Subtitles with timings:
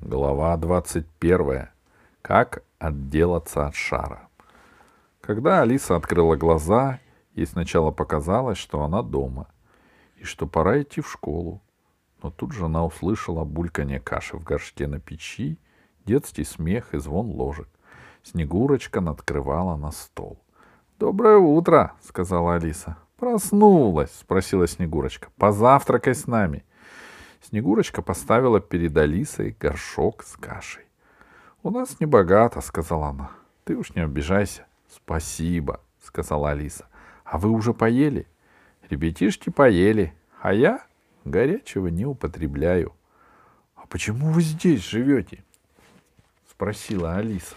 [0.00, 1.70] Глава 21.
[2.22, 4.28] Как отделаться от шара.
[5.20, 7.00] Когда Алиса открыла глаза,
[7.34, 9.48] ей сначала показалось, что она дома,
[10.16, 11.60] и что пора идти в школу.
[12.22, 15.58] Но тут же она услышала бульканье каши в горшке на печи,
[16.06, 17.68] детский смех и звон ложек.
[18.22, 20.38] Снегурочка надкрывала на стол.
[21.00, 22.98] «Доброе утро!»— сказала Алиса.
[23.16, 25.28] «Проснулась?»— спросила Снегурочка.
[25.36, 26.64] «Позавтракай с нами».
[27.40, 30.84] Снегурочка поставила перед Алисой горшок с кашей.—
[31.62, 33.30] У нас не богато,— сказала она.—
[33.64, 36.86] Ты уж не обижайся.— Спасибо,— сказала Алиса.—
[37.24, 38.26] А вы уже поели?—
[38.90, 40.84] Ребятишки поели, а я
[41.24, 42.94] горячего не употребляю.—
[43.76, 45.44] А почему вы здесь живете?—
[46.50, 47.56] спросила Алиса.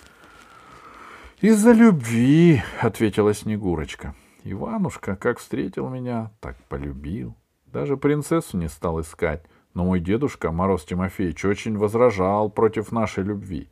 [1.40, 4.14] —Из-за любви,— ответила Снегурочка.
[4.44, 7.34] Иванушка, как встретил меня, так полюбил.—
[7.72, 9.42] даже принцессу не стал искать,
[9.74, 13.68] но мой дедушка, Мороз Тимофеевич, очень возражал против нашей любви.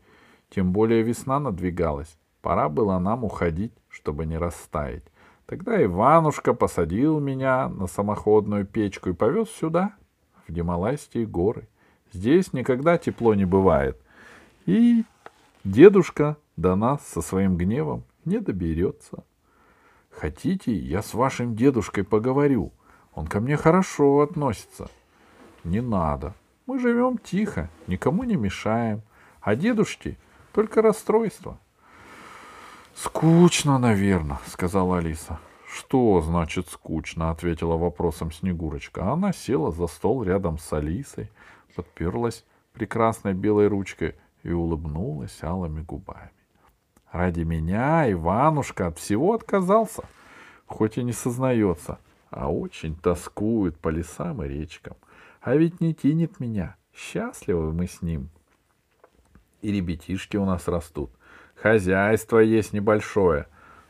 [0.50, 2.16] Тем более весна надвигалась.
[2.42, 5.02] Пора было нам уходить, чтобы не растаять.
[5.46, 9.94] Тогда Иванушка посадил меня на самоходную печку и повез сюда,
[10.46, 11.68] в Гималайские горы.
[12.12, 14.00] Здесь никогда тепло не бывает.
[14.64, 15.04] И
[15.64, 19.24] дедушка до нас со своим гневом не доберется.
[20.10, 22.72] Хотите, я с вашим дедушкой поговорю?
[23.16, 24.88] Он ко мне хорошо относится.
[25.64, 26.34] Не надо.
[26.66, 29.02] Мы живем тихо, никому не мешаем.
[29.40, 30.18] А дедушке
[30.52, 31.58] только расстройство.
[32.94, 35.40] Скучно, наверное, сказала Алиса.
[35.66, 37.30] Что значит скучно?
[37.30, 39.10] ответила вопросом Снегурочка.
[39.10, 41.30] Она села за стол рядом с Алисой,
[41.74, 46.30] подперлась прекрасной белой ручкой и улыбнулась алыми губами.
[47.10, 50.02] Ради меня Иванушка от всего отказался,
[50.66, 51.98] хоть и не сознается
[52.36, 54.96] а очень тоскует по лесам и речкам.
[55.40, 56.76] А ведь не тянет меня.
[56.92, 58.28] Счастливы мы с ним.
[59.62, 61.10] И ребятишки у нас растут.
[61.54, 63.46] Хозяйство есть небольшое,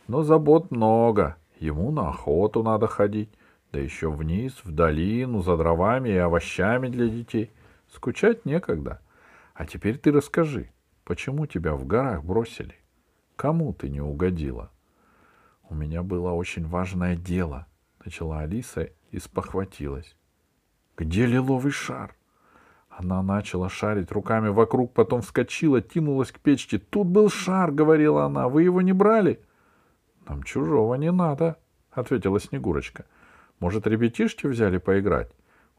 [0.07, 1.37] но забот много.
[1.59, 3.31] Ему на охоту надо ходить,
[3.73, 7.51] да еще вниз, в долину, за дровами и овощами для детей.
[7.93, 9.01] Скучать некогда.
[9.55, 10.71] А теперь ты расскажи,
[11.05, 12.77] почему тебя в горах бросили?
[13.34, 14.71] Кому ты не угодила?
[15.69, 17.67] У меня было очень важное дело——
[18.06, 20.17] начала Алиса и спохватилась.
[20.97, 22.17] «Где лиловый шар?»
[22.89, 26.78] Она начала шарить руками вокруг, потом вскочила, кинулась к печке.
[26.78, 28.49] «Тут был шар»,— говорила она.
[28.49, 29.41] «Вы его не брали?»
[30.27, 31.59] «Нам чужого не надо»,—
[31.91, 33.05] ответила Снегурочка.
[33.61, 35.31] «Может, ребятишки взяли поиграть?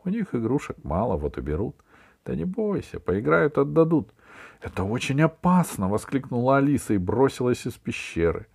[0.04, 1.76] У них игрушек мало, вот и берут».
[2.24, 4.14] «Да не бойся, поиграют, отдадут».
[4.62, 8.48] «Это очень опасно!»— воскликнула Алиса и бросилась из пещеры.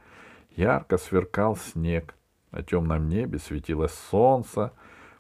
[0.50, 2.14] Ярко сверкал снег.
[2.52, 4.72] На темном небе светилось солнце.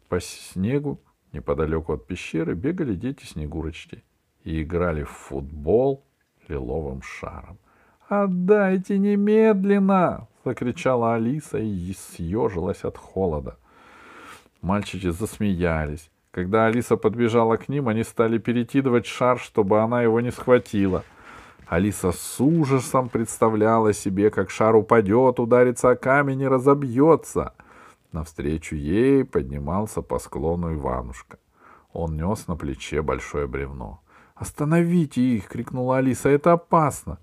[0.08, 1.00] По снегу
[1.32, 4.04] неподалеку от пещеры бегали дети-снегурочки
[4.44, 6.04] и играли в футбол
[6.48, 7.58] лиловым шаром.
[8.08, 13.56] «Отдайте немедленно!»— закричала Алиса и съежилась от холода.
[14.60, 16.10] Мальчики засмеялись.
[16.30, 21.04] Когда Алиса подбежала к ним, они стали перекидывать шар, чтобы она его не схватила.
[21.72, 27.54] Алиса с ужасом представляла себе, как шар упадет, ударится о камень и разобьется.
[28.12, 31.38] Навстречу ей поднимался по склону Иванушка.
[31.94, 34.02] Он нес на плече большое бревно.
[34.34, 36.28] «Остановите их!»— крикнула Алиса.
[36.28, 37.18] «Это опасно!»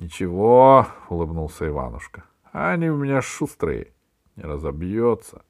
[0.00, 2.24] «Ничего!»— улыбнулся Иванушка.
[2.50, 3.92] «Они у меня шустрые.
[4.36, 5.42] Не разобьется!»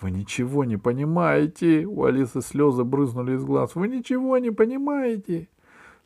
[0.00, 3.74] «Вы ничего не понимаете!» У Алисы слезы брызнули из глаз.
[3.74, 5.50] «Вы ничего не понимаете!»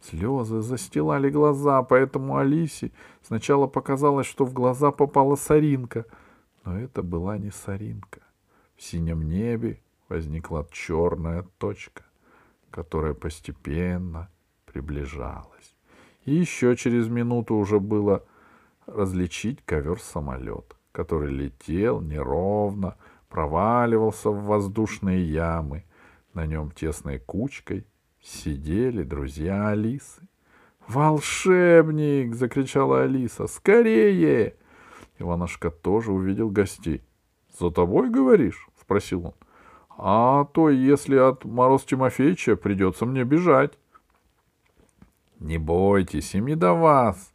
[0.05, 2.93] Слезы застилали глаза, поэтому Алисе
[3.23, 6.05] сначала показалось, что в глаза попала соринка.
[6.65, 8.21] Но это была не соринка.
[8.77, 12.05] В синем небе возникла черная точка,
[12.71, 14.29] которая постепенно
[14.67, 15.75] приближалась.
[16.27, 18.25] И еще через минуту уже было
[18.87, 22.97] различить ковер-самолет, который летел неровно,
[23.31, 25.85] проваливался в воздушные ямы.
[26.35, 27.87] На нем тесной кучкой
[28.25, 30.23] сидели друзья Алисы.
[30.89, 33.47] «Волшебник!»— закричала Алиса.
[33.47, 34.55] «Скорее!»
[35.19, 37.03] Иванушка тоже увидел гостей.
[37.59, 39.35] «За тобой, говоришь?»— спросил он.
[39.97, 43.79] «А то, если от Мороз Тимофеевича, придется мне бежать».
[45.39, 47.33] «Не бойтесь, им не до вас».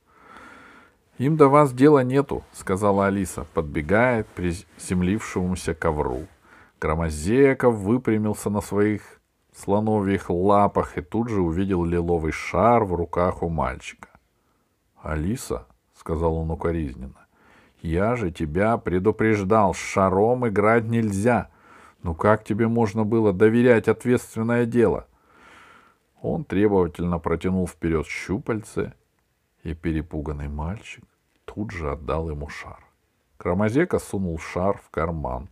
[1.18, 6.28] «Им до вас дела нету»,— сказала Алиса, подбегая к приземлившемуся ковру.
[6.80, 9.19] Громозеков выпрямился на своих
[9.60, 14.10] слоновьих лапах и тут же увидел лиловый шар в руках у мальчика.
[15.02, 17.28] «Алиса»,— сказал он укоризненно,—
[17.82, 21.50] «я же тебя предупреждал, с шаром играть нельзя.
[22.04, 25.08] Ну как тебе можно было доверять ответственное дело?»
[26.22, 28.94] Он требовательно протянул вперед щупальце,
[29.64, 31.04] и перепуганный мальчик
[31.46, 32.84] тут же отдал ему шар.
[33.40, 35.50] Громозека сунул шар в карман.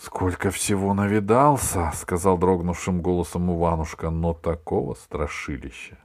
[0.00, 5.98] «Сколько всего навидался!»— сказал дрогнувшим голосом Иванушка, но такого страшилища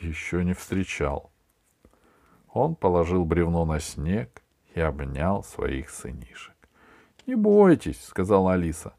[0.00, 1.30] еще не встречал.
[2.50, 4.42] Он положил бревно на снег
[4.74, 6.56] и обнял своих сынишек.
[7.26, 8.94] «Не бойтесь»,— сказала Алиса,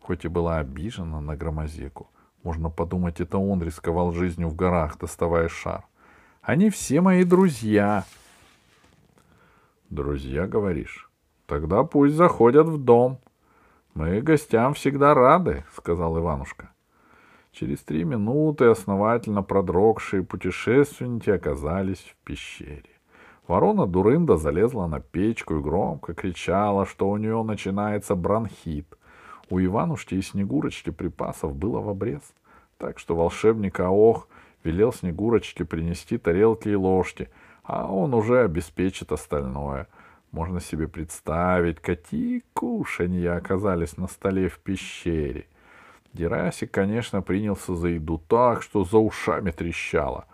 [0.00, 2.10] хоть и была обижена на громозеку.
[2.42, 5.84] Можно подумать, это он рисковал жизнью в горах, доставая шар.
[6.40, 8.04] Они все мои друзья.
[9.90, 11.10] Друзья, говоришь?
[11.46, 13.18] Тогда пусть заходят в дом.
[13.94, 16.70] Мы гостям всегда рады, сказал Иванушка.
[17.52, 22.90] Через три минуты основательно продрогшие путешественники оказались в пещере.
[23.46, 28.98] Ворона Дурында залезла на печку и громко кричала, что у нее начинается бронхит.
[29.48, 32.34] У Иванушки и Снегурочки припасов было в обрез,
[32.78, 34.26] так что волшебник Аох
[34.64, 37.28] велел Снегурочке принести тарелки и ложки,
[37.62, 39.86] а он уже обеспечит остальное.
[40.34, 45.46] Можно себе представить, какие кушанья оказались на столе в пещере.
[46.12, 50.26] Дерасик, конечно, принялся за еду так, что за ушами трещало.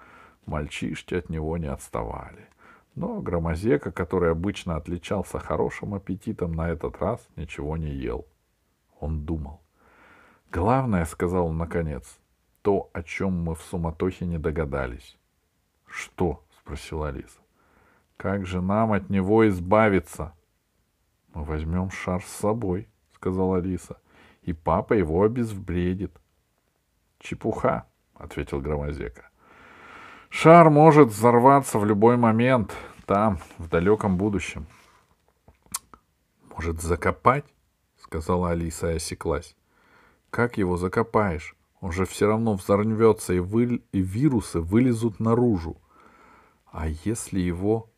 [0.47, 2.49] Мальчишки от него не отставали.
[2.95, 8.25] Но Громозека, который обычно отличался хорошим аппетитом, на этот раз ничего не ел.
[9.01, 9.61] Он думал.
[10.51, 12.19] Главное,— сказал он наконец,
[12.63, 15.19] то, о чем мы в суматохе не догадались.—
[15.85, 17.41] Что?— спросила Алиса.—
[18.21, 20.35] Как же нам от него избавиться?—
[21.33, 23.97] Мы возьмем шар с собой,— сказала Алиса,—
[24.43, 26.13] и папа его обезвредит.—
[27.19, 29.31] Чепуха,— ответил Громозека.—
[30.29, 32.77] Шар может взорваться в любой момент,
[33.07, 34.67] там, в далеком будущем.—
[36.55, 37.47] Может, закопать?—
[37.97, 39.57] сказала Алиса и осеклась.—
[40.31, 41.57] Как его закопаешь?
[41.81, 43.83] Он же все равно взорвется, и, вы...
[43.93, 45.81] и вирусы вылезут наружу.—
[46.71, 47.90] А если его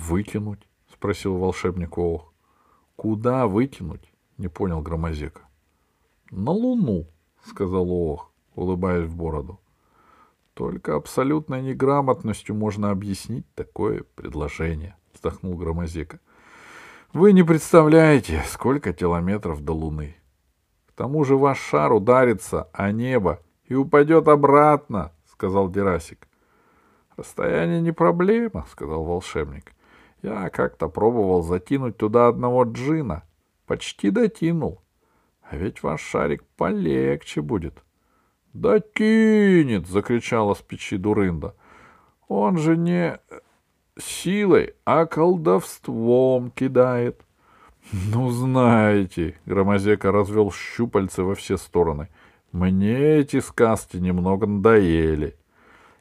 [0.00, 2.32] выкинуть?— спросил волшебник Ох.—
[2.96, 5.42] Куда выкинуть?— не понял Громозека.—
[6.30, 7.06] На Луну,—
[7.44, 9.60] сказал Ох, улыбаясь в бороду.
[10.54, 16.20] Только абсолютной неграмотностью можно объяснить такое предложение,— вздохнул Громозека.—
[17.12, 20.16] Вы не представляете, сколько километров до Луны.
[20.86, 26.28] К тому же ваш шар ударится о небо и упадет обратно,— сказал Дерасик.—
[27.16, 29.72] Расстояние не проблема,— сказал волшебник.—
[30.22, 33.24] Я как-то пробовал затянуть туда одного джина.
[33.66, 34.82] Почти дотянул.
[35.42, 37.82] А ведь ваш шарик полегче будет.—
[38.52, 41.54] Да кинет!— закричала с печи Дурында.—
[42.28, 43.18] Он же не
[43.96, 47.20] силой, а колдовством кидает.—
[47.92, 52.08] ну, знаете, Громозека развел щупальцы во все стороны.
[52.52, 55.36] Мне эти сказки немного надоели.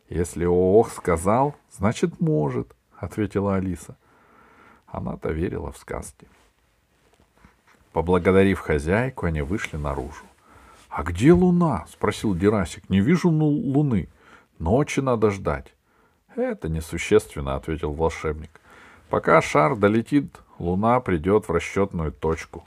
[0.08, 3.98] Если Ох сказал, значит может, ответила Алиса.
[4.92, 6.28] Она-то верила в сказки.
[7.92, 10.24] Поблагодарив хозяйку, они вышли наружу.—
[10.90, 14.10] А где луна?— спросил Дерасик.— Не вижу ну, луны.
[14.58, 15.74] Ночи надо ждать.—
[16.36, 18.62] Это несущественно,— ответил волшебник.—
[19.10, 22.66] Пока шар долетит Луна придет в расчетную точку.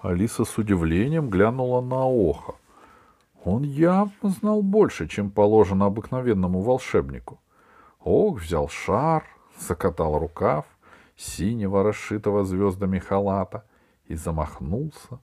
[0.00, 2.54] Алиса с удивлением глянула на Оха.
[3.44, 7.40] Он явно знал больше, чем положено обыкновенному волшебнику.
[8.04, 9.24] Ох взял шар,
[9.58, 10.64] закатал рукав
[11.16, 13.64] синего, расшитого звездами халата,
[14.04, 15.20] и замахнулся.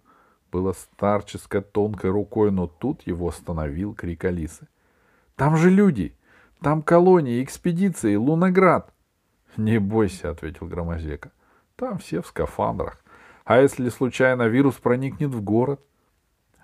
[0.52, 4.68] Было старческой тонкой рукой, но тут его остановил крик Алисы.—
[5.36, 6.16] Там же люди!
[6.62, 8.94] Там колонии, экспедиции, Луноград!—
[9.58, 11.32] Не бойся,— ответил Громозека.—
[11.76, 13.04] там все в скафандрах.
[13.46, 15.82] А если случайно вирус проникнет в город?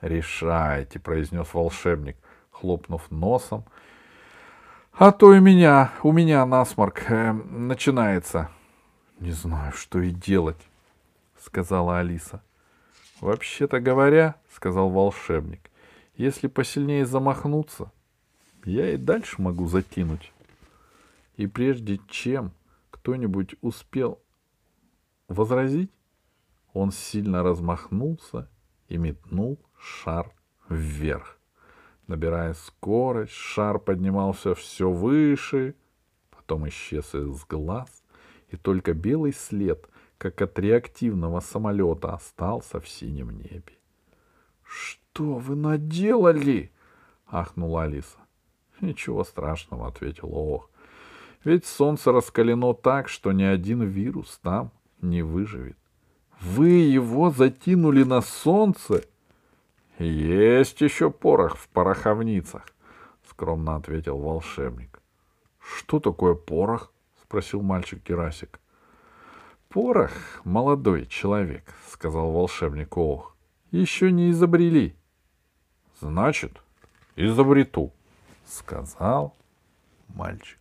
[0.01, 2.17] Решайте, произнес волшебник,
[2.51, 3.65] хлопнув носом.
[4.93, 8.49] А то у меня, у меня насморк э, начинается.
[9.19, 10.61] Не знаю, что и делать,
[11.37, 12.41] сказала Алиса.
[13.19, 15.69] Вообще-то говоря, сказал волшебник,
[16.15, 17.91] если посильнее замахнуться,
[18.63, 20.31] я и дальше могу закинуть.
[21.35, 22.53] И прежде чем
[22.91, 24.21] кто-нибудь успел
[25.27, 25.91] возразить,
[26.73, 28.49] он сильно размахнулся
[28.87, 30.31] и метнул шар
[30.69, 31.37] вверх.
[32.07, 35.75] Набирая скорость, шар поднимался все выше,
[36.29, 37.98] потом исчез из глаз,
[38.51, 43.73] и только белый след, как от реактивного самолета, остался в синем небе.—
[44.63, 46.71] Что вы наделали?—
[47.27, 48.19] ахнула Алиса.—
[48.81, 50.69] Ничего страшного,— ответил Ох.—
[51.43, 55.77] Ведь солнце раскалено так, что ни один вирус там не выживет.
[56.41, 59.03] Вы его затянули на солнце?
[59.97, 62.65] Есть еще порох в пороховницах,
[63.29, 65.01] скромно ответил волшебник.
[65.59, 66.93] Что такое порох?
[67.29, 68.59] Спросил мальчик Герасик.
[69.67, 70.11] Порох,
[70.45, 73.35] молодой человек, сказал волшебник Ох,
[73.69, 74.95] еще не изобрели.
[76.01, 76.59] Значит,
[77.15, 77.93] изобрету,
[78.47, 79.35] сказал
[80.07, 80.58] мальчик.